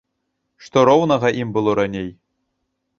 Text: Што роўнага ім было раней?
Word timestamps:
Што 0.67 0.79
роўнага 0.89 1.33
ім 1.45 1.55
было 1.59 1.79
раней? 1.83 2.13